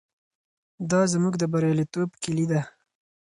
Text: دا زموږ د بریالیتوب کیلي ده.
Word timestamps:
دا 0.91 1.01
زموږ 1.13 1.33
د 1.37 1.43
بریالیتوب 1.51 2.09
کیلي 2.23 2.45
ده. 2.51 2.61